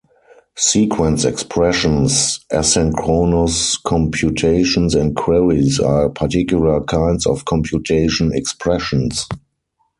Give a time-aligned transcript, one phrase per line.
[0.55, 9.27] Sequence expressions, asynchronous computations and queries are particular kinds of computation expressions.